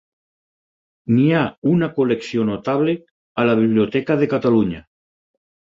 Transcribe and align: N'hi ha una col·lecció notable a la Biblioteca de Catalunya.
N'hi 1.17 1.25
ha 1.35 1.43
una 1.73 1.91
col·lecció 1.99 2.49
notable 2.49 2.99
a 3.43 3.49
la 3.53 3.59
Biblioteca 3.65 4.21
de 4.25 4.35
Catalunya. 4.35 4.87